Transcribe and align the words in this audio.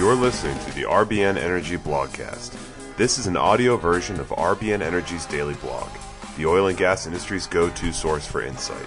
You're 0.00 0.14
listening 0.14 0.58
to 0.60 0.72
the 0.72 0.84
RBN 0.84 1.36
Energy 1.36 1.76
Blogcast. 1.76 2.56
This 2.96 3.18
is 3.18 3.26
an 3.26 3.36
audio 3.36 3.76
version 3.76 4.18
of 4.18 4.30
RBN 4.30 4.80
Energy's 4.80 5.26
daily 5.26 5.52
blog, 5.56 5.90
the 6.38 6.46
oil 6.46 6.68
and 6.68 6.78
gas 6.78 7.06
industry's 7.06 7.46
go 7.46 7.68
to 7.68 7.92
source 7.92 8.26
for 8.26 8.40
insight. 8.40 8.86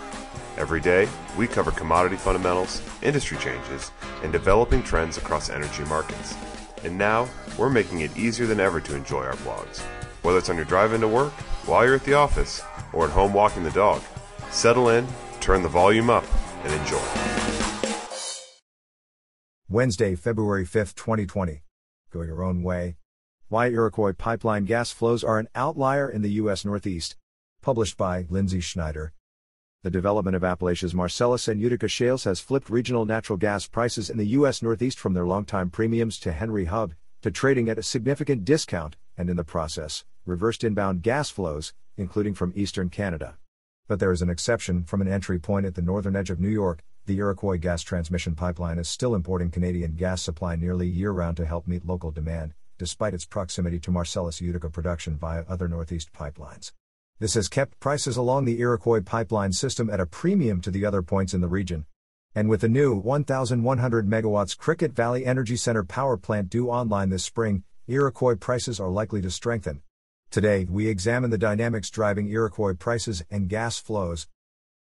Every 0.58 0.82
day, 0.82 1.08
we 1.38 1.46
cover 1.46 1.70
commodity 1.70 2.16
fundamentals, 2.16 2.82
industry 3.04 3.38
changes, 3.38 3.92
and 4.24 4.32
developing 4.32 4.82
trends 4.82 5.18
across 5.18 5.52
energy 5.52 5.84
markets. 5.84 6.36
And 6.84 6.98
now, 6.98 7.30
we're 7.60 7.70
making 7.70 8.00
it 8.02 8.18
easier 8.18 8.48
than 8.48 8.60
ever 8.60 8.82
to 8.82 8.96
enjoy 8.96 9.24
our 9.24 9.36
blogs. 9.36 9.82
Whether 10.24 10.40
it's 10.40 10.50
on 10.50 10.56
your 10.56 10.66
drive 10.66 10.94
into 10.94 11.08
work, 11.08 11.34
while 11.68 11.86
you're 11.86 11.94
at 11.94 12.06
the 12.06 12.16
office, 12.16 12.64
or 12.92 13.06
at 13.06 13.12
home 13.12 13.34
walking 13.34 13.64
the 13.64 13.70
dog, 13.70 14.02
settle 14.50 14.90
in, 14.90 15.06
turn 15.42 15.62
the 15.62 15.70
volume 15.70 16.10
up, 16.10 16.26
and 16.64 16.74
enjoy. 16.74 17.43
Wednesday, 19.74 20.14
February 20.14 20.66
5, 20.66 20.94
2020. 20.94 21.64
Going 22.12 22.28
your 22.28 22.44
own 22.44 22.62
way. 22.62 22.98
Why 23.48 23.70
Iroquois 23.72 24.14
pipeline 24.14 24.66
gas 24.66 24.92
flows 24.92 25.24
are 25.24 25.40
an 25.40 25.48
outlier 25.56 26.08
in 26.08 26.22
the 26.22 26.34
U.S. 26.34 26.64
Northeast. 26.64 27.16
Published 27.60 27.98
by 27.98 28.28
Lindsay 28.30 28.60
Schneider. 28.60 29.14
The 29.82 29.90
development 29.90 30.36
of 30.36 30.44
Appalachia's 30.44 30.94
Marcellus 30.94 31.48
and 31.48 31.60
Utica 31.60 31.88
shales 31.88 32.26
has 32.26 32.40
flipped 32.40 32.70
regional 32.70 33.08
natural 33.08 33.36
gas 33.36 33.66
prices 33.66 34.12
in 34.12 34.20
the 34.20 34.28
U.S. 34.38 34.62
Northeast 34.62 35.00
from 35.00 35.16
their 35.16 35.26
longtime 35.26 35.72
premiums 35.72 36.20
to 36.20 36.34
Henry 36.34 36.66
Hub 36.66 36.94
to 37.24 37.32
trading 37.32 37.68
at 37.68 37.80
a 37.80 37.82
significant 37.82 38.46
discount, 38.46 38.96
and 39.18 39.28
in 39.28 39.38
the 39.38 39.44
process, 39.44 40.06
reversed 40.28 40.64
inbound 40.64 41.02
gas 41.02 41.32
flows, 41.32 41.74
including 41.98 42.36
from 42.36 42.54
eastern 42.56 42.92
Canada. 42.92 43.40
But 43.88 44.00
there 44.00 44.12
is 44.12 44.22
an 44.22 44.30
exception 44.30 44.84
from 44.84 45.02
an 45.02 45.08
entry 45.08 45.40
point 45.40 45.66
at 45.66 45.74
the 45.74 45.82
northern 45.82 46.16
edge 46.16 46.30
of 46.30 46.40
New 46.40 46.48
York, 46.48 46.84
the 47.06 47.18
Iroquois 47.18 47.58
gas 47.58 47.82
transmission 47.82 48.34
pipeline 48.34 48.78
is 48.78 48.88
still 48.88 49.14
importing 49.14 49.52
Canadian 49.52 49.96
gas 49.96 50.22
supply 50.22 50.56
nearly 50.56 50.88
year 50.88 51.12
round 51.12 51.36
to 51.38 51.46
help 51.46 51.68
meet 51.68 51.86
local 51.86 52.12
demand, 52.12 52.54
despite 52.78 53.14
its 53.14 53.26
proximity 53.26 53.78
to 53.80 53.92
Marcellus 53.92 54.40
Utica 54.40 54.70
production 54.70 55.18
via 55.18 55.44
other 55.50 55.68
Northeast 55.68 56.14
pipelines. 56.14 56.72
This 57.20 57.34
has 57.34 57.50
kept 57.50 57.80
prices 57.80 58.16
along 58.16 58.46
the 58.46 58.60
Iroquois 58.60 59.02
pipeline 59.02 59.52
system 59.52 59.90
at 59.90 60.00
a 60.00 60.06
premium 60.06 60.62
to 60.62 60.72
the 60.72 60.86
other 60.86 61.02
points 61.02 61.34
in 61.34 61.42
the 61.42 61.48
region. 61.48 61.86
And 62.36 62.50
with 62.50 62.62
the 62.62 62.70
new 62.70 62.96
1,100 62.96 64.08
megawatts 64.08 64.58
Cricket 64.58 64.94
Valley 64.94 65.26
Energy 65.26 65.58
Center 65.58 65.84
power 65.84 66.18
plant 66.18 66.50
due 66.50 66.70
online 66.70 67.10
this 67.10 67.24
spring, 67.24 67.64
Iroquois 67.86 68.36
prices 68.36 68.80
are 68.80 68.90
likely 68.90 69.22
to 69.22 69.30
strengthen. 69.30 69.82
Today, 70.32 70.66
we 70.70 70.88
examine 70.88 71.30
the 71.30 71.38
dynamics 71.38 71.90
driving 71.90 72.30
Iroquois 72.30 72.74
prices 72.74 73.24
and 73.30 73.50
gas 73.50 73.78
flows, 73.78 74.28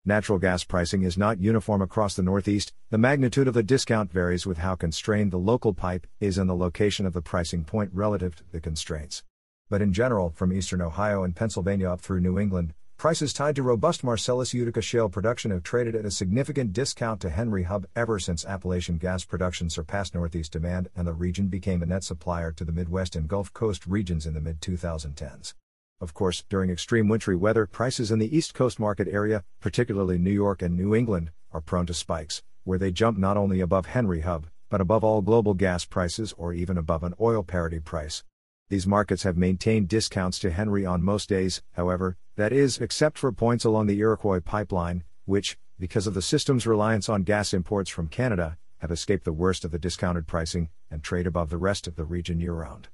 Natural 0.04 0.40
gas 0.40 0.64
pricing 0.64 1.04
is 1.04 1.16
not 1.16 1.40
uniform 1.40 1.80
across 1.80 2.16
the 2.16 2.24
Northeast, 2.24 2.74
the 2.90 2.98
magnitude 2.98 3.48
of 3.48 3.54
the 3.54 3.62
discount 3.62 4.12
varies 4.12 4.48
with 4.48 4.58
how 4.58 4.74
constrained 4.74 5.30
the 5.30 5.38
local 5.38 5.76
pipe 5.76 6.08
is 6.20 6.40
and 6.40 6.50
the 6.50 6.56
location 6.56 7.06
of 7.06 7.14
the 7.14 7.22
pricing 7.22 7.64
point 7.64 7.92
relative 7.94 8.36
to 8.36 8.44
the 8.52 8.60
constraints. 8.60 9.22
But 9.70 9.80
in 9.84 9.94
general, 9.94 10.32
from 10.32 10.52
eastern 10.52 10.82
Ohio 10.82 11.24
and 11.24 11.36
Pennsylvania 11.36 11.92
up 11.92 12.02
through 12.02 12.22
New 12.22 12.40
England, 12.40 12.74
prices 12.98 13.32
tied 13.32 13.56
to 13.58 13.62
robust 13.62 14.04
Marcellus 14.04 14.56
Utica 14.56 14.82
shale 14.82 15.08
production 15.08 15.52
have 15.52 15.62
traded 15.62 15.96
at 15.96 16.06
a 16.06 16.10
significant 16.10 16.74
discount 16.74 17.22
to 17.22 17.30
Henry 17.30 17.62
Hub 17.62 17.86
ever 17.96 18.18
since 18.18 18.44
Appalachian 18.44 18.98
gas 18.98 19.24
production 19.24 19.70
surpassed 19.70 20.16
Northeast 20.16 20.52
demand 20.52 20.90
and 20.96 21.06
the 21.06 21.14
region 21.14 21.46
became 21.46 21.84
a 21.84 21.86
net 21.86 22.04
supplier 22.04 22.52
to 22.54 22.66
the 22.66 22.72
Midwest 22.72 23.16
and 23.16 23.28
Gulf 23.28 23.54
Coast 23.54 23.86
regions 23.86 24.26
in 24.26 24.34
the 24.34 24.42
mid 24.42 24.62
2010s. 24.62 25.54
Of 26.02 26.16
course, 26.16 26.44
during 26.50 26.72
extreme 26.72 27.08
wintry 27.08 27.36
weather, 27.36 27.68
prices 27.68 28.10
in 28.10 28.18
the 28.18 28.36
East 28.36 28.56
Coast 28.56 28.80
market 28.80 29.08
area, 29.08 29.44
particularly 29.60 30.18
New 30.18 30.32
York 30.32 30.64
and 30.64 30.76
New 30.76 30.96
England, 30.96 31.30
are 31.52 31.62
prone 31.62 31.86
to 31.86 31.94
spikes, 31.94 32.42
where 32.64 32.80
they 32.80 32.92
jump 32.92 33.20
not 33.20 33.38
only 33.38 33.60
above 33.60 33.86
Henry 33.86 34.22
Hub, 34.22 34.48
but 34.68 34.82
above 34.82 35.04
all 35.04 35.22
global 35.22 35.54
gas 35.54 35.86
prices 35.86 36.34
or 36.40 36.54
even 36.54 36.76
above 36.76 37.04
an 37.04 37.14
oil 37.22 37.44
parity 37.44 37.80
price. 37.80 38.24
These 38.70 38.88
markets 38.88 39.22
have 39.22 39.38
maintained 39.38 39.90
discounts 39.90 40.40
to 40.40 40.50
Henry 40.50 40.88
on 40.88 41.04
most 41.04 41.30
days, 41.30 41.62
however, 41.74 42.18
that 42.36 42.52
is, 42.52 42.80
except 42.80 43.20
for 43.20 43.32
points 43.32 43.64
along 43.64 43.86
the 43.86 44.00
Iroquois 44.00 44.40
pipeline, 44.40 45.04
which, 45.26 45.56
because 45.78 46.08
of 46.08 46.16
the 46.16 46.22
system's 46.24 46.66
reliance 46.66 47.10
on 47.10 47.22
gas 47.22 47.54
imports 47.54 47.92
from 47.92 48.08
Canada, 48.08 48.58
have 48.80 48.90
escaped 48.90 49.24
the 49.24 49.34
worst 49.34 49.64
of 49.64 49.70
the 49.70 49.78
discounted 49.78 50.26
pricing 50.26 50.70
and 50.90 51.04
trade 51.04 51.28
above 51.28 51.52
the 51.52 51.58
rest 51.58 51.86
of 51.86 51.96
the 51.96 52.06
region 52.06 52.40
year 52.40 52.54
round. 52.54 52.88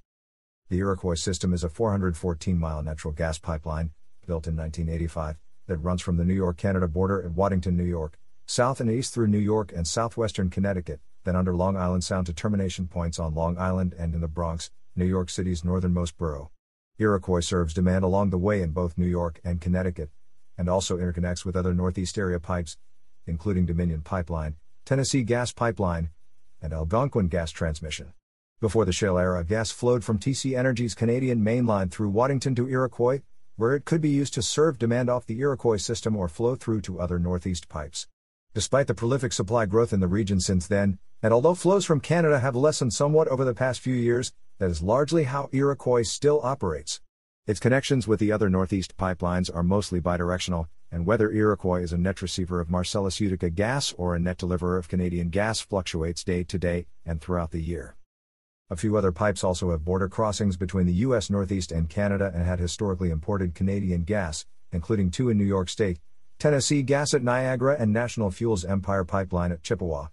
The 0.69 0.79
Iroquois 0.79 1.15
system 1.15 1.53
is 1.53 1.63
a 1.63 1.69
414 1.69 2.59
mile 2.59 2.83
natural 2.83 3.13
gas 3.13 3.39
pipeline, 3.39 3.91
built 4.25 4.47
in 4.47 4.57
1985, 4.57 5.37
that 5.67 5.77
runs 5.77 6.01
from 6.01 6.17
the 6.17 6.25
New 6.25 6.33
York 6.33 6.57
Canada 6.57 6.89
border 6.89 7.23
at 7.23 7.31
Waddington, 7.31 7.77
New 7.77 7.85
York, 7.85 8.17
south 8.45 8.81
and 8.81 8.91
east 8.91 9.13
through 9.13 9.27
New 9.27 9.37
York 9.37 9.71
and 9.73 9.87
southwestern 9.87 10.49
Connecticut, 10.49 10.99
then 11.23 11.37
under 11.37 11.55
Long 11.55 11.77
Island 11.77 12.03
Sound 12.03 12.25
to 12.25 12.33
termination 12.33 12.85
points 12.85 13.17
on 13.17 13.33
Long 13.33 13.57
Island 13.57 13.95
and 13.97 14.13
in 14.13 14.19
the 14.19 14.27
Bronx, 14.27 14.69
New 14.93 15.05
York 15.05 15.29
City's 15.29 15.63
northernmost 15.63 16.17
borough. 16.17 16.51
Iroquois 16.99 17.45
serves 17.45 17.73
demand 17.73 18.03
along 18.03 18.31
the 18.31 18.37
way 18.37 18.61
in 18.61 18.71
both 18.71 18.97
New 18.97 19.07
York 19.07 19.39
and 19.45 19.61
Connecticut, 19.61 20.09
and 20.57 20.67
also 20.67 20.97
interconnects 20.97 21.45
with 21.45 21.55
other 21.55 21.73
Northeast 21.73 22.17
area 22.17 22.41
pipes, 22.41 22.75
including 23.25 23.65
Dominion 23.65 24.01
Pipeline, 24.01 24.57
Tennessee 24.83 25.23
Gas 25.23 25.53
Pipeline, 25.53 26.09
and 26.61 26.73
Algonquin 26.73 27.29
Gas 27.29 27.51
Transmission. 27.51 28.11
Before 28.59 28.85
the 28.85 28.91
shale 28.91 29.19
era, 29.19 29.43
gas 29.43 29.69
flowed 29.69 30.03
from 30.03 30.17
TC 30.17 30.57
Energy's 30.57 30.95
Canadian 30.95 31.43
mainline 31.43 31.91
through 31.91 32.09
Waddington 32.09 32.55
to 32.55 32.67
Iroquois, 32.67 33.21
where 33.55 33.75
it 33.75 33.85
could 33.85 34.01
be 34.01 34.09
used 34.09 34.33
to 34.33 34.41
serve 34.41 34.79
demand 34.79 35.11
off 35.11 35.27
the 35.27 35.39
Iroquois 35.39 35.77
system 35.77 36.15
or 36.15 36.27
flow 36.27 36.55
through 36.55 36.81
to 36.81 36.99
other 36.99 37.19
Northeast 37.19 37.69
pipes. 37.69 38.07
Despite 38.55 38.87
the 38.87 38.95
prolific 38.95 39.31
supply 39.31 39.67
growth 39.67 39.93
in 39.93 39.99
the 39.99 40.07
region 40.07 40.39
since 40.39 40.65
then, 40.65 40.97
and 41.21 41.31
although 41.31 41.53
flows 41.53 41.85
from 41.85 41.99
Canada 41.99 42.39
have 42.39 42.55
lessened 42.55 42.95
somewhat 42.95 43.27
over 43.27 43.45
the 43.45 43.53
past 43.53 43.79
few 43.79 43.93
years, 43.93 44.33
that 44.57 44.71
is 44.71 44.81
largely 44.81 45.25
how 45.25 45.49
Iroquois 45.51 46.01
still 46.01 46.41
operates. 46.41 46.99
Its 47.45 47.59
connections 47.59 48.07
with 48.07 48.19
the 48.19 48.31
other 48.31 48.49
Northeast 48.49 48.97
pipelines 48.97 49.53
are 49.53 49.61
mostly 49.61 50.01
bidirectional, 50.01 50.67
and 50.91 51.05
whether 51.05 51.31
Iroquois 51.31 51.83
is 51.83 51.93
a 51.93 51.97
net 51.97 52.23
receiver 52.23 52.59
of 52.59 52.71
Marcellus 52.71 53.21
Utica 53.21 53.51
gas 53.51 53.93
or 53.99 54.15
a 54.15 54.19
net 54.19 54.39
deliverer 54.39 54.77
of 54.77 54.89
Canadian 54.89 55.29
gas 55.29 55.59
fluctuates 55.59 56.23
day 56.23 56.43
to 56.43 56.57
day 56.57 56.87
and 57.05 57.21
throughout 57.21 57.51
the 57.51 57.61
year. 57.61 57.96
A 58.69 58.75
few 58.75 58.97
other 58.97 59.13
pipes 59.13 59.45
also 59.45 59.71
have 59.71 59.85
border 59.85 60.09
crossings 60.09 60.57
between 60.57 60.87
the 60.87 60.93
U.S. 61.05 61.29
Northeast 61.29 61.71
and 61.71 61.89
Canada 61.89 62.33
and 62.35 62.43
had 62.43 62.59
historically 62.59 63.11
imported 63.11 63.55
Canadian 63.55 64.03
gas, 64.03 64.45
including 64.73 65.09
two 65.09 65.29
in 65.29 65.37
New 65.37 65.45
York 65.45 65.69
State, 65.69 65.99
Tennessee 66.37 66.81
Gas 66.81 67.13
at 67.13 67.23
Niagara, 67.23 67.77
and 67.79 67.93
National 67.93 68.29
Fuels 68.29 68.65
Empire 68.65 69.05
Pipeline 69.05 69.53
at 69.53 69.63
Chippewa. 69.63 70.07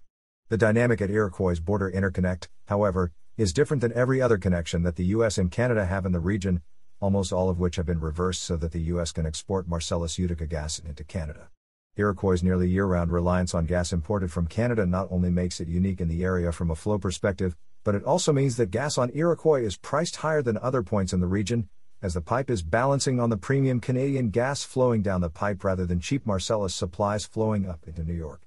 The 0.50 0.56
dynamic 0.56 1.02
at 1.02 1.10
Iroquois' 1.10 1.58
border 1.58 1.90
interconnect, 1.90 2.46
however, 2.68 3.10
is 3.36 3.52
different 3.52 3.80
than 3.80 3.92
every 3.92 4.22
other 4.22 4.38
connection 4.38 4.84
that 4.84 4.94
the 4.94 5.06
U.S. 5.06 5.36
and 5.36 5.50
Canada 5.50 5.84
have 5.86 6.06
in 6.06 6.12
the 6.12 6.20
region, 6.20 6.62
almost 7.00 7.32
all 7.32 7.50
of 7.50 7.58
which 7.58 7.74
have 7.74 7.86
been 7.86 7.98
reversed 7.98 8.44
so 8.44 8.56
that 8.56 8.70
the 8.70 8.82
U.S. 8.82 9.10
can 9.10 9.26
export 9.26 9.66
Marcellus 9.66 10.16
Utica 10.16 10.46
gas 10.46 10.78
into 10.78 11.02
Canada. 11.02 11.48
Iroquois' 11.96 12.44
nearly 12.44 12.68
year 12.68 12.86
round 12.86 13.10
reliance 13.10 13.52
on 13.52 13.66
gas 13.66 13.92
imported 13.92 14.30
from 14.30 14.46
Canada 14.46 14.86
not 14.86 15.08
only 15.10 15.30
makes 15.30 15.58
it 15.58 15.66
unique 15.66 16.00
in 16.00 16.06
the 16.06 16.22
area 16.22 16.52
from 16.52 16.70
a 16.70 16.76
flow 16.76 16.98
perspective, 16.98 17.56
but 17.84 17.94
it 17.94 18.02
also 18.04 18.32
means 18.32 18.56
that 18.56 18.70
gas 18.70 18.98
on 18.98 19.10
Iroquois 19.14 19.62
is 19.62 19.76
priced 19.76 20.16
higher 20.16 20.42
than 20.42 20.58
other 20.58 20.82
points 20.82 21.12
in 21.12 21.20
the 21.20 21.26
region, 21.26 21.68
as 22.02 22.14
the 22.14 22.20
pipe 22.20 22.50
is 22.50 22.62
balancing 22.62 23.20
on 23.20 23.30
the 23.30 23.36
premium 23.36 23.80
Canadian 23.80 24.30
gas 24.30 24.62
flowing 24.64 25.02
down 25.02 25.20
the 25.20 25.30
pipe 25.30 25.62
rather 25.62 25.86
than 25.86 26.00
cheap 26.00 26.26
Marcellus 26.26 26.74
supplies 26.74 27.24
flowing 27.24 27.68
up 27.68 27.86
into 27.86 28.02
New 28.02 28.14
York. 28.14 28.42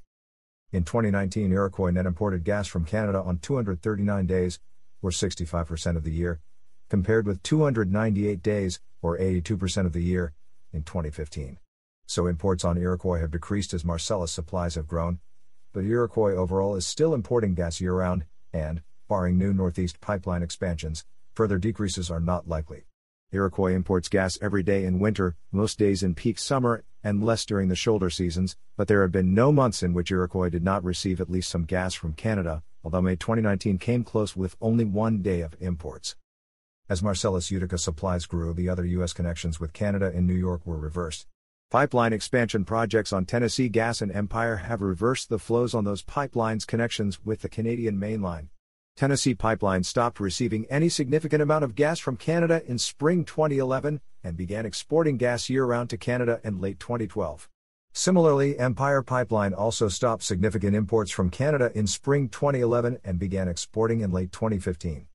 In 0.71 0.83
2019, 0.83 1.51
Iroquois 1.51 1.91
net 1.91 2.05
imported 2.05 2.43
gas 2.43 2.67
from 2.67 2.83
Canada 2.83 3.21
on 3.21 3.37
239 3.37 4.25
days, 4.25 4.59
or 5.01 5.11
65% 5.11 5.95
of 5.95 6.03
the 6.03 6.11
year, 6.11 6.41
compared 6.89 7.25
with 7.25 7.41
298 7.43 8.41
days, 8.41 8.79
or 9.01 9.17
82% 9.17 9.85
of 9.85 9.93
the 9.93 10.03
year, 10.03 10.33
in 10.73 10.83
2015. 10.83 11.57
So 12.05 12.27
imports 12.27 12.65
on 12.65 12.77
Iroquois 12.77 13.19
have 13.19 13.31
decreased 13.31 13.73
as 13.73 13.85
Marcellus 13.85 14.31
supplies 14.31 14.75
have 14.75 14.87
grown, 14.87 15.19
but 15.73 15.85
Iroquois 15.85 16.35
overall 16.35 16.75
is 16.75 16.85
still 16.85 17.13
importing 17.13 17.53
gas 17.53 17.79
year 17.79 17.93
round, 17.93 18.25
and, 18.51 18.81
barring 19.07 19.37
new 19.37 19.53
Northeast 19.53 19.99
pipeline 20.01 20.43
expansions, 20.43 21.05
further 21.33 21.57
decreases 21.57 22.11
are 22.11 22.19
not 22.19 22.47
likely. 22.47 22.85
Iroquois 23.31 23.73
imports 23.73 24.07
gas 24.07 24.37
every 24.41 24.63
day 24.63 24.85
in 24.85 24.99
winter, 24.99 25.35
most 25.51 25.77
days 25.77 26.01
in 26.01 26.15
peak 26.15 26.39
summer, 26.39 26.83
and 27.03 27.23
less 27.23 27.45
during 27.45 27.67
the 27.67 27.75
shoulder 27.75 28.09
seasons, 28.09 28.55
but 28.75 28.87
there 28.87 29.01
have 29.01 29.11
been 29.11 29.33
no 29.33 29.51
months 29.51 29.83
in 29.83 29.93
which 29.93 30.11
Iroquois 30.11 30.49
did 30.49 30.63
not 30.63 30.83
receive 30.83 31.19
at 31.19 31.29
least 31.29 31.49
some 31.49 31.63
gas 31.63 31.93
from 31.93 32.13
Canada, 32.13 32.63
although 32.83 33.01
May 33.01 33.15
2019 33.15 33.77
came 33.79 34.03
close 34.03 34.35
with 34.35 34.55
only 34.61 34.85
one 34.85 35.21
day 35.21 35.41
of 35.41 35.55
imports. 35.59 36.15
As 36.89 37.03
Marcellus 37.03 37.51
Utica 37.51 37.77
supplies 37.77 38.25
grew, 38.25 38.53
the 38.53 38.69
other 38.69 38.85
U.S. 38.85 39.11
connections 39.11 39.59
with 39.59 39.73
Canada 39.73 40.09
and 40.15 40.25
New 40.25 40.33
York 40.33 40.65
were 40.65 40.77
reversed. 40.77 41.27
Pipeline 41.69 42.13
expansion 42.13 42.63
projects 42.63 43.11
on 43.11 43.25
Tennessee 43.25 43.67
Gas 43.67 44.01
and 44.01 44.09
Empire 44.09 44.55
have 44.55 44.81
reversed 44.81 45.27
the 45.27 45.37
flows 45.37 45.73
on 45.73 45.83
those 45.83 46.01
pipelines' 46.01 46.65
connections 46.65 47.19
with 47.25 47.41
the 47.41 47.49
Canadian 47.49 47.99
mainline. 47.99 48.47
Tennessee 48.97 49.35
Pipeline 49.35 49.83
stopped 49.83 50.19
receiving 50.19 50.65
any 50.71 50.89
significant 50.89 51.39
amount 51.39 51.63
of 51.63 51.75
gas 51.75 51.99
from 51.99 52.17
Canada 52.17 52.63
in 52.65 52.79
spring 52.79 53.23
2011 53.25 54.01
and 54.23 54.35
began 54.35 54.65
exporting 54.65 55.17
gas 55.17 55.51
year 55.51 55.65
round 55.65 55.91
to 55.91 55.97
Canada 55.99 56.41
in 56.43 56.59
late 56.59 56.79
2012. 56.79 57.47
Similarly, 57.93 58.57
Empire 58.57 59.03
Pipeline 59.03 59.53
also 59.53 59.87
stopped 59.87 60.23
significant 60.23 60.75
imports 60.75 61.11
from 61.11 61.29
Canada 61.29 61.71
in 61.75 61.85
spring 61.85 62.27
2011 62.27 62.97
and 63.03 63.19
began 63.19 63.47
exporting 63.47 64.01
in 64.01 64.11
late 64.11 64.31
2015. 64.31 65.05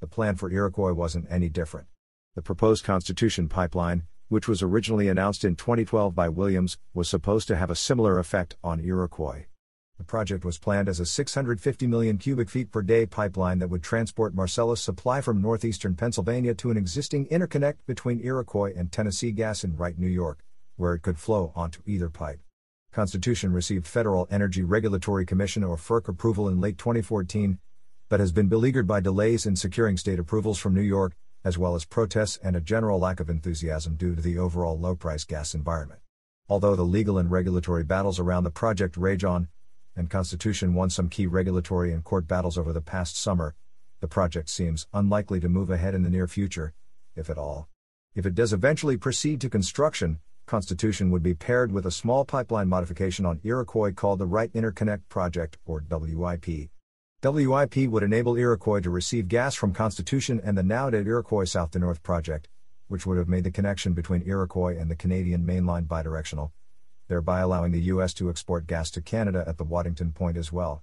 The 0.00 0.06
plan 0.06 0.36
for 0.36 0.50
Iroquois 0.50 0.92
wasn't 0.92 1.26
any 1.30 1.48
different. 1.48 1.86
The 2.34 2.42
proposed 2.42 2.84
Constitution 2.84 3.48
Pipeline, 3.48 4.02
which 4.28 4.46
was 4.46 4.60
originally 4.60 5.08
announced 5.08 5.42
in 5.42 5.56
2012 5.56 6.14
by 6.14 6.28
Williams, 6.28 6.76
was 6.92 7.08
supposed 7.08 7.48
to 7.48 7.56
have 7.56 7.70
a 7.70 7.74
similar 7.76 8.18
effect 8.18 8.56
on 8.62 8.78
Iroquois. 8.78 9.46
The 9.98 10.04
project 10.04 10.44
was 10.44 10.58
planned 10.58 10.90
as 10.90 11.00
a 11.00 11.06
650 11.06 11.86
million 11.86 12.18
cubic 12.18 12.50
feet 12.50 12.70
per 12.70 12.82
day 12.82 13.06
pipeline 13.06 13.60
that 13.60 13.70
would 13.70 13.82
transport 13.82 14.34
Marcellus 14.34 14.82
supply 14.82 15.22
from 15.22 15.40
northeastern 15.40 15.94
Pennsylvania 15.94 16.54
to 16.54 16.70
an 16.70 16.76
existing 16.76 17.26
interconnect 17.28 17.76
between 17.86 18.20
Iroquois 18.20 18.74
and 18.76 18.92
Tennessee 18.92 19.32
Gas 19.32 19.64
in 19.64 19.74
Wright, 19.74 19.98
New 19.98 20.06
York, 20.06 20.44
where 20.76 20.92
it 20.92 21.00
could 21.00 21.18
flow 21.18 21.50
onto 21.56 21.80
either 21.86 22.10
pipe. 22.10 22.40
Constitution 22.92 23.52
received 23.52 23.86
Federal 23.86 24.28
Energy 24.30 24.62
Regulatory 24.62 25.24
Commission 25.24 25.64
or 25.64 25.76
FERC 25.76 26.08
approval 26.08 26.46
in 26.48 26.60
late 26.60 26.76
2014, 26.76 27.58
but 28.10 28.20
has 28.20 28.32
been 28.32 28.48
beleaguered 28.48 28.86
by 28.86 29.00
delays 29.00 29.46
in 29.46 29.56
securing 29.56 29.96
state 29.96 30.18
approvals 30.18 30.58
from 30.58 30.74
New 30.74 30.82
York, 30.82 31.14
as 31.42 31.56
well 31.56 31.74
as 31.74 31.86
protests 31.86 32.38
and 32.42 32.54
a 32.54 32.60
general 32.60 32.98
lack 32.98 33.18
of 33.18 33.30
enthusiasm 33.30 33.96
due 33.96 34.14
to 34.14 34.20
the 34.20 34.36
overall 34.36 34.78
low 34.78 34.94
price 34.94 35.24
gas 35.24 35.54
environment. 35.54 36.00
Although 36.48 36.76
the 36.76 36.84
legal 36.84 37.18
and 37.18 37.30
regulatory 37.30 37.82
battles 37.82 38.18
around 38.18 38.44
the 38.44 38.50
project 38.50 38.96
rage 38.96 39.24
on, 39.24 39.48
and 39.96 40.10
Constitution 40.10 40.74
won 40.74 40.90
some 40.90 41.08
key 41.08 41.26
regulatory 41.26 41.92
and 41.92 42.04
court 42.04 42.28
battles 42.28 42.58
over 42.58 42.72
the 42.72 42.80
past 42.80 43.16
summer, 43.16 43.54
the 44.00 44.06
project 44.06 44.50
seems 44.50 44.86
unlikely 44.92 45.40
to 45.40 45.48
move 45.48 45.70
ahead 45.70 45.94
in 45.94 46.02
the 46.02 46.10
near 46.10 46.28
future, 46.28 46.74
if 47.14 47.30
at 47.30 47.38
all. 47.38 47.68
If 48.14 48.26
it 48.26 48.34
does 48.34 48.52
eventually 48.52 48.96
proceed 48.96 49.40
to 49.40 49.50
construction, 49.50 50.20
Constitution 50.46 51.10
would 51.10 51.22
be 51.22 51.34
paired 51.34 51.72
with 51.72 51.86
a 51.86 51.90
small 51.90 52.24
pipeline 52.24 52.68
modification 52.68 53.26
on 53.26 53.40
Iroquois 53.42 53.92
called 53.92 54.20
the 54.20 54.26
Wright 54.26 54.52
Interconnect 54.52 55.08
Project, 55.08 55.58
or 55.64 55.82
WIP. 55.90 56.70
WIP 57.24 57.76
would 57.88 58.02
enable 58.04 58.36
Iroquois 58.36 58.80
to 58.80 58.90
receive 58.90 59.26
gas 59.26 59.54
from 59.54 59.72
Constitution 59.72 60.40
and 60.44 60.56
the 60.56 60.62
now 60.62 60.88
dead 60.88 61.06
Iroquois 61.06 61.44
South 61.44 61.72
to 61.72 61.78
North 61.78 62.02
project, 62.02 62.48
which 62.88 63.06
would 63.06 63.18
have 63.18 63.28
made 63.28 63.42
the 63.42 63.50
connection 63.50 63.92
between 63.92 64.22
Iroquois 64.22 64.78
and 64.78 64.88
the 64.88 64.94
Canadian 64.94 65.44
mainline 65.44 65.86
bidirectional, 65.86 66.52
thereby 67.08 67.40
allowing 67.40 67.72
the 67.72 67.80
U.S. 67.82 68.12
to 68.14 68.30
export 68.30 68.66
gas 68.66 68.90
to 68.92 69.00
Canada 69.00 69.44
at 69.46 69.58
the 69.58 69.64
Waddington 69.64 70.12
point 70.12 70.36
as 70.36 70.52
well. 70.52 70.82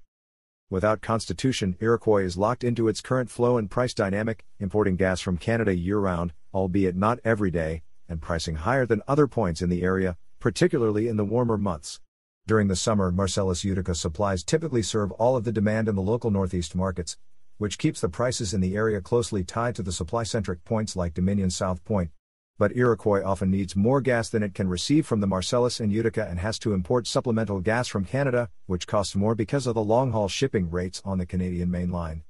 Without 0.69 1.01
Constitution, 1.01 1.75
Iroquois 1.79 2.23
is 2.23 2.37
locked 2.37 2.63
into 2.63 2.87
its 2.87 3.01
current 3.01 3.29
flow 3.29 3.57
and 3.57 3.69
price 3.69 3.93
dynamic, 3.93 4.45
importing 4.59 4.95
gas 4.95 5.21
from 5.21 5.37
Canada 5.37 5.75
year 5.75 5.99
round, 5.99 6.33
albeit 6.53 6.95
not 6.95 7.19
every 7.23 7.51
day, 7.51 7.83
and 8.09 8.21
pricing 8.21 8.55
higher 8.55 8.85
than 8.85 9.03
other 9.07 9.27
points 9.27 9.61
in 9.61 9.69
the 9.69 9.83
area, 9.83 10.17
particularly 10.39 11.07
in 11.07 11.17
the 11.17 11.25
warmer 11.25 11.57
months. 11.57 11.99
During 12.45 12.67
the 12.67 12.75
summer, 12.75 13.11
Marcellus 13.11 13.63
Utica 13.63 13.95
supplies 13.95 14.43
typically 14.43 14.81
serve 14.81 15.11
all 15.13 15.35
of 15.35 15.43
the 15.43 15.51
demand 15.51 15.87
in 15.87 15.95
the 15.95 16.01
local 16.01 16.31
Northeast 16.31 16.75
markets, 16.75 17.17
which 17.57 17.77
keeps 17.77 18.01
the 18.01 18.09
prices 18.09 18.53
in 18.53 18.59
the 18.59 18.75
area 18.75 18.99
closely 18.99 19.43
tied 19.43 19.75
to 19.75 19.83
the 19.83 19.91
supply 19.91 20.23
centric 20.23 20.65
points 20.65 20.95
like 20.95 21.13
Dominion 21.13 21.49
South 21.49 21.85
Point, 21.85 22.11
but 22.57 22.75
Iroquois 22.75 23.23
often 23.23 23.49
needs 23.49 23.75
more 23.75 23.99
gas 23.99 24.29
than 24.29 24.43
it 24.43 24.53
can 24.53 24.67
receive 24.67 25.05
from 25.07 25.21
the 25.21 25.27
Marcellus 25.27 25.79
and 25.79 25.91
Utica 25.91 26.27
and 26.29 26.39
has 26.39 26.59
to 26.59 26.73
import 26.73 27.07
supplemental 27.07 27.61
gas 27.61 27.87
from 27.87 28.05
Canada, 28.05 28.49
which 28.67 28.87
costs 28.87 29.15
more 29.15 29.33
because 29.33 29.65
of 29.65 29.73
the 29.73 29.83
long 29.83 30.11
haul 30.11 30.27
shipping 30.27 30.69
rates 30.69 31.01
on 31.03 31.17
the 31.17 31.25
Canadian 31.25 31.71
main 31.71 31.89
line. 31.89 32.23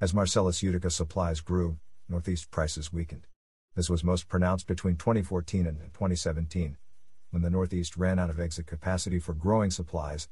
As 0.00 0.12
Marcellus 0.12 0.62
Utica 0.62 0.90
supplies 0.90 1.40
grew, 1.40 1.78
Northeast 2.08 2.50
prices 2.50 2.92
weakened. 2.92 3.26
This 3.76 3.88
was 3.88 4.04
most 4.04 4.28
pronounced 4.28 4.66
between 4.66 4.96
2014 4.96 5.66
and 5.66 5.78
2017, 5.78 6.76
when 7.30 7.42
the 7.42 7.50
Northeast 7.50 7.96
ran 7.96 8.18
out 8.18 8.30
of 8.30 8.40
exit 8.40 8.66
capacity 8.66 9.18
for 9.18 9.34
growing 9.34 9.70
supplies, 9.70 10.28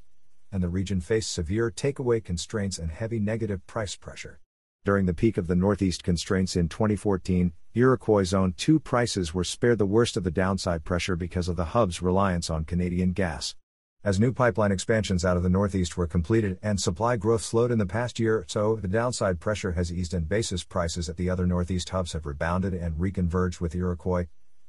and 0.50 0.62
the 0.62 0.68
region 0.68 1.00
faced 1.00 1.32
severe 1.32 1.70
takeaway 1.70 2.22
constraints 2.22 2.78
and 2.78 2.90
heavy 2.90 3.18
negative 3.18 3.66
price 3.66 3.96
pressure. 3.96 4.40
During 4.84 5.06
the 5.06 5.14
peak 5.14 5.38
of 5.38 5.46
the 5.46 5.54
Northeast 5.54 6.02
constraints 6.02 6.56
in 6.56 6.68
2014, 6.68 7.52
Iroquois 7.72 8.24
Zone 8.24 8.52
2 8.56 8.80
prices 8.80 9.32
were 9.32 9.44
spared 9.44 9.78
the 9.78 9.86
worst 9.86 10.16
of 10.16 10.24
the 10.24 10.30
downside 10.32 10.82
pressure 10.82 11.14
because 11.14 11.46
of 11.46 11.54
the 11.54 11.66
hub's 11.66 12.02
reliance 12.02 12.50
on 12.50 12.64
Canadian 12.64 13.12
gas. 13.12 13.54
As 14.02 14.18
new 14.18 14.32
pipeline 14.32 14.72
expansions 14.72 15.24
out 15.24 15.36
of 15.36 15.44
the 15.44 15.48
Northeast 15.48 15.96
were 15.96 16.08
completed 16.08 16.58
and 16.64 16.80
supply 16.80 17.16
growth 17.16 17.42
slowed 17.42 17.70
in 17.70 17.78
the 17.78 17.86
past 17.86 18.18
year 18.18 18.44
so, 18.48 18.74
the 18.74 18.88
downside 18.88 19.38
pressure 19.38 19.70
has 19.70 19.92
eased 19.92 20.14
and 20.14 20.28
basis 20.28 20.64
prices 20.64 21.08
at 21.08 21.16
the 21.16 21.30
other 21.30 21.46
Northeast 21.46 21.90
hubs 21.90 22.12
have 22.12 22.26
rebounded 22.26 22.74
and 22.74 22.98
reconverged 22.98 23.60
with 23.60 23.76
Iroquois, 23.76 24.26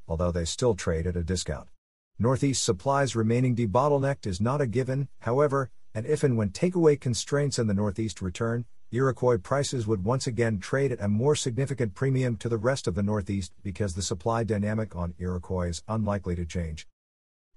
although 0.07 0.31
they 0.31 0.45
still 0.45 0.75
trade 0.75 1.07
at 1.07 1.18
a 1.18 1.24
discount. 1.24 1.69
Northeast 2.19 2.63
supplies 2.63 3.16
remaining 3.16 3.56
debottlenecked 3.56 4.27
is 4.27 4.39
not 4.39 4.62
a 4.62 4.68
given, 4.68 5.07
however, 5.21 5.71
and 5.95 6.06
if 6.06 6.24
and 6.24 6.38
when 6.38 6.51
takeaway 6.51 7.01
constraints 7.01 7.57
in 7.57 7.66
the 7.66 7.74
Northeast 7.74 8.21
return, 8.21 8.66
Iroquois 8.95 9.40
prices 9.40 9.88
would 9.88 10.04
once 10.04 10.28
again 10.28 10.60
trade 10.60 10.92
at 10.92 11.01
a 11.01 11.07
more 11.07 11.36
significant 11.36 11.95
premium 11.95 12.38
to 12.38 12.48
the 12.48 12.60
rest 12.60 12.88
of 12.88 12.94
the 12.94 13.01
Northeast 13.01 13.51
because 13.63 13.95
the 13.95 14.04
supply 14.04 14.44
dynamic 14.44 14.95
on 14.95 15.16
Iroquois 15.18 15.69
is 15.69 15.84
unlikely 15.88 16.36
to 16.36 16.45
change. 16.45 16.88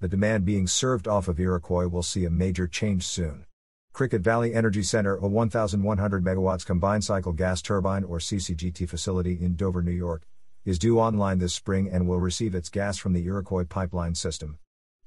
The 0.00 0.08
demand 0.08 0.46
being 0.46 0.66
served 0.66 1.06
off 1.06 1.28
of 1.28 1.38
Iroquois 1.38 1.88
will 1.88 2.02
see 2.02 2.24
a 2.24 2.30
major 2.30 2.66
change 2.66 3.06
soon. 3.06 3.44
Cricket 3.92 4.22
Valley 4.22 4.54
Energy 4.54 4.82
Center, 4.82 5.16
a 5.16 5.28
1,100 5.28 6.24
megawatts 6.24 6.64
combined 6.64 7.04
cycle 7.04 7.34
gas 7.34 7.60
turbine 7.60 8.04
or 8.04 8.16
CCGT 8.16 8.88
facility 8.88 9.38
in 9.38 9.56
Dover, 9.56 9.82
New 9.82 9.90
York, 9.90 10.22
is 10.64 10.78
due 10.78 10.98
online 10.98 11.38
this 11.38 11.52
spring 11.52 11.86
and 11.92 12.08
will 12.08 12.18
receive 12.18 12.54
its 12.54 12.70
gas 12.70 12.96
from 12.96 13.12
the 13.12 13.26
Iroquois 13.26 13.64
pipeline 13.64 14.14
system. 14.14 14.58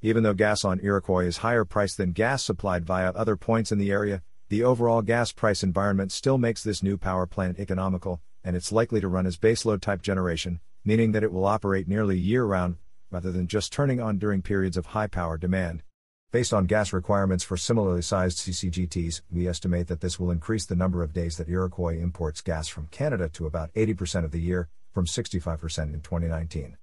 Even 0.04 0.22
though 0.22 0.36
gas 0.36 0.64
on 0.64 0.80
Iroquois 0.80 1.26
is 1.26 1.38
higher 1.38 1.66
priced 1.66 1.98
than 1.98 2.12
gas 2.12 2.44
supplied 2.44 2.86
via 2.86 3.14
other 3.14 3.36
points 3.36 3.72
in 3.72 3.80
the 3.80 3.92
area, 3.92 4.22
the 4.50 4.63
overall 4.63 5.04
gas 5.04 5.31
price 5.31 5.62
environment 5.62 6.12
still 6.12 6.40
makes 6.40 6.63
this 6.63 6.81
new 6.81 6.98
power 6.98 7.28
plant 7.28 7.60
economical, 7.60 8.19
and 8.44 8.56
it's 8.56 8.72
likely 8.72 9.00
to 9.00 9.07
run 9.07 9.28
as 9.28 9.38
baseload 9.38 9.80
type 9.80 10.01
generation, 10.01 10.60
meaning 10.84 11.12
that 11.12 11.24
it 11.24 11.31
will 11.31 11.46
operate 11.46 11.88
nearly 11.88 12.18
year 12.18 12.44
round, 12.44 12.78
rather 13.12 13.31
than 13.31 13.46
just 13.46 13.72
turning 13.72 14.01
on 14.01 14.18
during 14.18 14.42
periods 14.42 14.75
of 14.75 14.88
high 14.88 15.06
power 15.06 15.38
demand. 15.38 15.84
Based 16.31 16.51
on 16.51 16.66
gas 16.66 16.92
requirements 16.92 17.44
for 17.44 17.57
similarly 17.57 18.01
sized 18.01 18.40
CCGTs, 18.40 19.22
we 19.31 19.48
estimate 19.48 19.88
that 19.88 20.01
this 20.01 20.19
will 20.19 20.31
increase 20.31 20.66
the 20.66 20.75
number 20.75 21.04
of 21.04 21.13
days 21.13 21.38
that 21.38 21.50
Iroquois 21.50 22.00
imports 22.00 22.42
gas 22.42 22.68
from 22.68 22.88
Canada 22.88 23.30
to 23.30 23.45
about 23.45 23.72
80% 23.74 24.25
of 24.25 24.31
the 24.31 24.42
year, 24.42 24.68
from 24.92 25.06
65% 25.06 25.94
in 25.94 26.02
2019. 26.02 26.75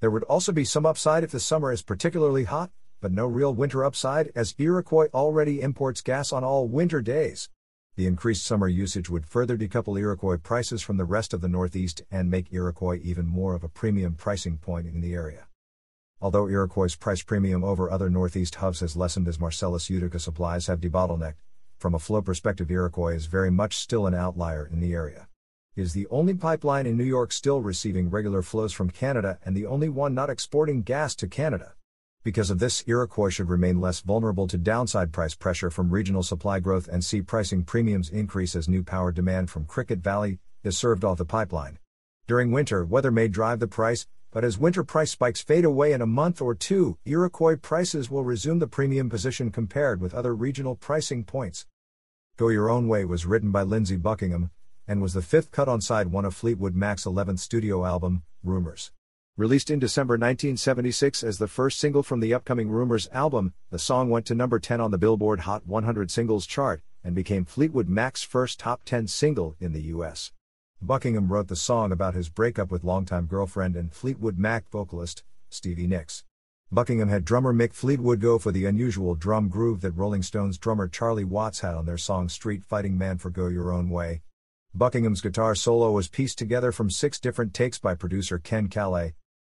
There 0.00 0.10
would 0.10 0.24
also 0.24 0.52
be 0.52 0.66
some 0.66 0.84
upside 0.84 1.24
if 1.24 1.30
the 1.30 1.40
summer 1.40 1.72
is 1.72 1.82
particularly 1.82 2.44
hot, 2.44 2.70
but 3.04 3.12
no 3.12 3.26
real 3.26 3.52
winter 3.52 3.84
upside 3.84 4.32
as 4.34 4.54
Iroquois 4.56 5.08
already 5.12 5.60
imports 5.60 6.00
gas 6.00 6.32
on 6.32 6.42
all 6.42 6.66
winter 6.66 7.02
days. 7.02 7.50
The 7.96 8.06
increased 8.06 8.46
summer 8.46 8.66
usage 8.66 9.10
would 9.10 9.26
further 9.26 9.58
decouple 9.58 10.00
Iroquois 10.00 10.38
prices 10.38 10.80
from 10.80 10.96
the 10.96 11.04
rest 11.04 11.34
of 11.34 11.42
the 11.42 11.48
Northeast 11.48 12.00
and 12.10 12.30
make 12.30 12.50
Iroquois 12.50 13.00
even 13.02 13.26
more 13.26 13.54
of 13.54 13.62
a 13.62 13.68
premium 13.68 14.14
pricing 14.14 14.56
point 14.56 14.86
in 14.86 15.02
the 15.02 15.12
area. 15.12 15.48
Although 16.18 16.48
Iroquois' 16.48 16.96
price 16.98 17.22
premium 17.22 17.62
over 17.62 17.90
other 17.90 18.08
Northeast 18.08 18.54
hubs 18.54 18.80
has 18.80 18.96
lessened 18.96 19.28
as 19.28 19.38
Marcellus 19.38 19.90
Utica 19.90 20.18
supplies 20.18 20.66
have 20.68 20.80
debottlenecked, 20.80 21.42
from 21.76 21.94
a 21.94 21.98
flow 21.98 22.22
perspective, 22.22 22.70
Iroquois 22.70 23.16
is 23.16 23.26
very 23.26 23.50
much 23.50 23.76
still 23.76 24.06
an 24.06 24.14
outlier 24.14 24.66
in 24.72 24.80
the 24.80 24.94
area. 24.94 25.28
It 25.76 25.82
is 25.82 25.92
the 25.92 26.06
only 26.06 26.32
pipeline 26.32 26.86
in 26.86 26.96
New 26.96 27.04
York 27.04 27.32
still 27.32 27.60
receiving 27.60 28.08
regular 28.08 28.40
flows 28.40 28.72
from 28.72 28.88
Canada 28.88 29.40
and 29.44 29.54
the 29.54 29.66
only 29.66 29.90
one 29.90 30.14
not 30.14 30.30
exporting 30.30 30.80
gas 30.80 31.14
to 31.16 31.28
Canada. 31.28 31.74
Because 32.24 32.48
of 32.48 32.58
this, 32.58 32.82
Iroquois 32.86 33.28
should 33.28 33.50
remain 33.50 33.82
less 33.82 34.00
vulnerable 34.00 34.48
to 34.48 34.56
downside 34.56 35.12
price 35.12 35.34
pressure 35.34 35.68
from 35.68 35.90
regional 35.90 36.22
supply 36.22 36.58
growth 36.58 36.88
and 36.88 37.04
see 37.04 37.20
pricing 37.20 37.62
premiums 37.64 38.08
increase 38.08 38.56
as 38.56 38.66
new 38.66 38.82
power 38.82 39.12
demand 39.12 39.50
from 39.50 39.66
Cricket 39.66 39.98
Valley 39.98 40.38
is 40.62 40.74
served 40.74 41.04
off 41.04 41.18
the 41.18 41.26
pipeline. 41.26 41.78
During 42.26 42.50
winter, 42.50 42.82
weather 42.82 43.10
may 43.10 43.28
drive 43.28 43.60
the 43.60 43.68
price, 43.68 44.06
but 44.30 44.42
as 44.42 44.56
winter 44.56 44.82
price 44.82 45.10
spikes 45.10 45.42
fade 45.42 45.66
away 45.66 45.92
in 45.92 46.00
a 46.00 46.06
month 46.06 46.40
or 46.40 46.54
two, 46.54 46.96
Iroquois 47.04 47.56
prices 47.56 48.10
will 48.10 48.24
resume 48.24 48.58
the 48.58 48.66
premium 48.66 49.10
position 49.10 49.50
compared 49.50 50.00
with 50.00 50.14
other 50.14 50.34
regional 50.34 50.76
pricing 50.76 51.24
points. 51.24 51.66
Go 52.38 52.48
Your 52.48 52.70
Own 52.70 52.88
Way 52.88 53.04
was 53.04 53.26
written 53.26 53.50
by 53.50 53.64
Lindsey 53.64 53.98
Buckingham 53.98 54.50
and 54.88 55.02
was 55.02 55.12
the 55.12 55.20
fifth 55.20 55.50
cut 55.50 55.68
on 55.68 55.82
side 55.82 56.06
one 56.06 56.24
of 56.24 56.34
Fleetwood 56.34 56.74
Mac's 56.74 57.04
11th 57.04 57.40
studio 57.40 57.84
album, 57.84 58.22
Rumours. 58.42 58.92
Released 59.36 59.68
in 59.68 59.80
December 59.80 60.12
1976 60.12 61.24
as 61.24 61.38
the 61.38 61.48
first 61.48 61.80
single 61.80 62.04
from 62.04 62.20
the 62.20 62.32
upcoming 62.32 62.68
Rumours 62.68 63.08
album, 63.10 63.52
the 63.70 63.80
song 63.80 64.08
went 64.08 64.26
to 64.26 64.34
number 64.36 64.60
10 64.60 64.80
on 64.80 64.92
the 64.92 64.96
Billboard 64.96 65.40
Hot 65.40 65.66
100 65.66 66.08
Singles 66.08 66.46
chart 66.46 66.82
and 67.02 67.16
became 67.16 67.44
Fleetwood 67.44 67.88
Mac's 67.88 68.22
first 68.22 68.60
top 68.60 68.82
10 68.84 69.08
single 69.08 69.56
in 69.58 69.72
the 69.72 69.82
U.S. 69.90 70.30
Buckingham 70.80 71.32
wrote 71.32 71.48
the 71.48 71.56
song 71.56 71.90
about 71.90 72.14
his 72.14 72.28
breakup 72.28 72.70
with 72.70 72.84
longtime 72.84 73.26
girlfriend 73.26 73.74
and 73.74 73.92
Fleetwood 73.92 74.38
Mac 74.38 74.70
vocalist, 74.70 75.24
Stevie 75.50 75.88
Nicks. 75.88 76.22
Buckingham 76.70 77.08
had 77.08 77.24
drummer 77.24 77.52
Mick 77.52 77.72
Fleetwood 77.72 78.20
go 78.20 78.38
for 78.38 78.52
the 78.52 78.66
unusual 78.66 79.16
drum 79.16 79.48
groove 79.48 79.80
that 79.80 79.96
Rolling 79.96 80.22
Stones 80.22 80.58
drummer 80.58 80.86
Charlie 80.86 81.24
Watts 81.24 81.58
had 81.58 81.74
on 81.74 81.86
their 81.86 81.98
song 81.98 82.28
Street 82.28 82.62
Fighting 82.62 82.96
Man 82.96 83.18
for 83.18 83.30
Go 83.30 83.48
Your 83.48 83.72
Own 83.72 83.90
Way. 83.90 84.22
Buckingham's 84.72 85.20
guitar 85.20 85.56
solo 85.56 85.90
was 85.90 86.06
pieced 86.06 86.38
together 86.38 86.70
from 86.70 86.88
six 86.88 87.18
different 87.18 87.52
takes 87.52 87.80
by 87.80 87.96
producer 87.96 88.38
Ken 88.38 88.68
Caillat, 88.68 89.14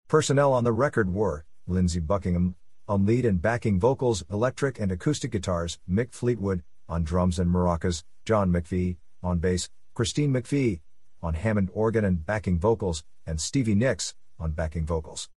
Personnel 0.10 0.54
on 0.54 0.64
the 0.64 0.72
record 0.72 1.14
were 1.14 1.46
Lindsey 1.68 2.00
Buckingham, 2.00 2.56
On 2.88 3.06
lead 3.06 3.26
and 3.26 3.40
backing 3.40 3.80
vocals, 3.80 4.26
electric 4.32 4.80
and 4.80 4.92
acoustic 4.92 5.30
guitars, 5.30 5.78
Mick 5.88 6.14
Fleetwood. 6.14 6.64
On 6.88 7.04
drums 7.04 7.38
and 7.38 7.54
maracas, 7.54 8.04
John 8.26 8.52
McVie. 8.52 8.98
On 9.22 9.38
bass, 9.38 9.70
Christine 9.94 10.34
McVie. 10.34 10.80
On 11.22 11.36
Hammond 11.36 11.70
organ 11.76 12.04
and 12.06 12.26
backing 12.26 12.58
vocals, 12.58 13.04
and 13.28 13.40
Stevie 13.40 13.76
Nicks. 13.76 14.16
On 14.40 14.50
backing 14.50 14.84
vocals. 14.84 15.30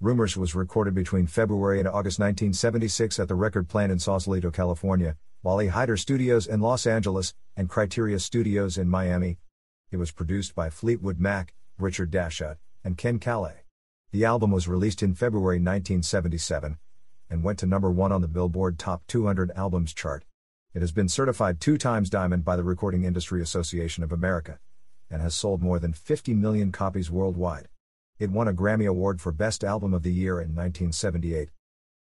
Rumours 0.00 0.38
was 0.38 0.54
recorded 0.54 0.94
between 0.94 1.26
February 1.26 1.78
and 1.78 1.86
August 1.86 2.18
1976 2.18 3.20
at 3.20 3.28
the 3.28 3.34
record 3.34 3.68
plant 3.68 3.92
in 3.92 3.98
Sausalito, 3.98 4.50
California, 4.50 5.18
Wally 5.42 5.68
Heider 5.68 5.98
Studios 5.98 6.46
in 6.46 6.62
Los 6.62 6.86
Angeles, 6.86 7.34
and 7.58 7.68
Criteria 7.68 8.18
Studios 8.18 8.78
in 8.78 8.88
Miami. 8.88 9.36
It 9.90 9.98
was 9.98 10.12
produced 10.12 10.54
by 10.54 10.70
Fleetwood 10.70 11.20
Mac, 11.20 11.52
Richard 11.78 12.10
Dashut, 12.10 12.56
and 12.82 12.96
Ken 12.96 13.18
Caillat. 13.18 13.67
The 14.10 14.24
album 14.24 14.50
was 14.52 14.66
released 14.66 15.02
in 15.02 15.14
February 15.14 15.56
1977 15.56 16.78
and 17.28 17.42
went 17.42 17.58
to 17.58 17.66
number 17.66 17.90
1 17.90 18.10
on 18.10 18.22
the 18.22 18.26
Billboard 18.26 18.78
Top 18.78 19.02
200 19.06 19.50
Albums 19.54 19.92
chart. 19.92 20.24
It 20.72 20.80
has 20.80 20.92
been 20.92 21.10
certified 21.10 21.60
two 21.60 21.76
times 21.76 22.08
diamond 22.08 22.42
by 22.42 22.56
the 22.56 22.62
Recording 22.64 23.04
Industry 23.04 23.42
Association 23.42 24.02
of 24.02 24.10
America 24.10 24.60
and 25.10 25.20
has 25.20 25.34
sold 25.34 25.60
more 25.62 25.78
than 25.78 25.92
50 25.92 26.32
million 26.32 26.72
copies 26.72 27.10
worldwide. 27.10 27.68
It 28.18 28.30
won 28.30 28.48
a 28.48 28.54
Grammy 28.54 28.88
Award 28.88 29.20
for 29.20 29.30
Best 29.30 29.62
Album 29.62 29.92
of 29.92 30.04
the 30.04 30.12
Year 30.12 30.40
in 30.40 30.54
1978. 30.54 31.50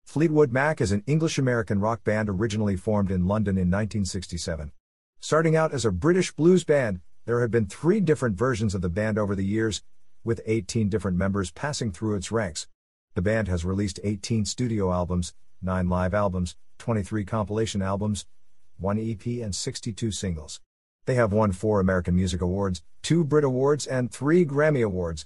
Fleetwood 0.06 0.54
Mac 0.54 0.80
is 0.80 0.94
an 0.94 1.04
English 1.08 1.38
American 1.38 1.82
rock 1.82 2.06
band 2.06 2.30
originally 2.30 2.78
formed 2.78 3.12
in 3.12 3.28
London 3.28 3.58
in 3.58 3.70
1967. 3.70 4.72
Starting 5.20 5.58
out 5.58 5.74
as 5.74 5.84
a 5.84 5.92
British 5.92 6.32
blues 6.32 6.64
band, 6.64 7.02
there 7.26 7.42
have 7.42 7.52
been 7.52 7.66
three 7.66 8.00
different 8.00 8.38
versions 8.38 8.74
of 8.74 8.82
the 8.82 8.90
band 8.90 9.18
over 9.18 9.36
the 9.36 9.46
years, 9.46 9.84
with 10.24 10.42
18 10.46 10.90
different 10.90 11.18
members 11.18 11.52
passing 11.52 11.92
through 11.92 12.16
its 12.16 12.32
ranks. 12.32 12.68
The 13.16 13.22
band 13.22 13.48
has 13.48 13.66
released 13.66 14.00
18 14.04 14.46
studio 14.46 14.92
albums, 14.92 15.34
9 15.62 15.90
live 15.90 16.14
albums, 16.14 16.56
23 16.80 17.26
compilation 17.26 17.82
albums, 17.82 18.26
1 18.78 18.98
EP, 18.98 19.44
and 19.44 19.54
62 19.54 20.12
singles. 20.12 20.62
They 21.06 21.16
have 21.16 21.34
won 21.34 21.52
4 21.52 21.80
American 21.80 22.16
Music 22.16 22.42
Awards, 22.42 22.84
2 23.04 23.24
Brit 23.24 23.44
Awards, 23.44 23.86
and 23.86 24.12
3 24.12 24.46
Grammy 24.46 24.86
Awards, 24.86 25.26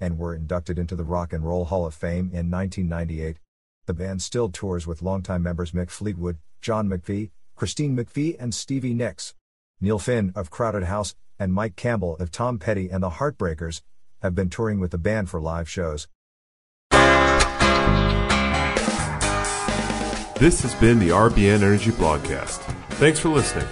and 0.00 0.18
were 0.18 0.34
inducted 0.34 0.78
into 0.78 0.96
the 0.96 1.04
Rock 1.04 1.32
and 1.32 1.44
Roll 1.44 1.66
Hall 1.66 1.86
of 1.86 1.94
Fame 1.94 2.30
in 2.32 2.50
1998. 2.50 3.38
The 3.86 3.94
band 3.94 4.22
still 4.22 4.48
tours 4.48 4.86
with 4.86 5.02
longtime 5.02 5.42
members 5.42 5.72
Mick 5.72 5.90
Fleetwood, 5.90 6.38
John 6.60 6.88
McVie, 6.88 7.30
Christine 7.54 7.96
McVie, 7.96 8.36
and 8.38 8.54
Stevie 8.54 8.94
Nicks. 8.94 9.34
Neil 9.80 9.98
Finn 9.98 10.32
of 10.34 10.50
Crowded 10.50 10.84
House 10.84 11.14
and 11.38 11.52
Mike 11.52 11.76
Campbell 11.76 12.16
of 12.16 12.30
Tom 12.30 12.58
Petty 12.58 12.88
and 12.88 13.02
the 13.02 13.10
Heartbreakers 13.10 13.82
have 14.26 14.34
been 14.34 14.50
touring 14.50 14.78
with 14.78 14.90
the 14.90 14.98
band 14.98 15.30
for 15.30 15.40
live 15.40 15.68
shows. 15.68 16.06
This 20.38 20.60
has 20.60 20.74
been 20.74 20.98
the 20.98 21.08
RBN 21.08 21.62
Energy 21.62 21.92
Blogcast. 21.92 22.58
Thanks 22.90 23.18
for 23.18 23.30
listening. 23.30 23.66